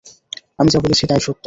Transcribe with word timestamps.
আমি 0.59 0.69
যা 0.69 0.79
বলেছি 0.79 1.03
তাই 1.07 1.19
সত্য। 1.19 1.39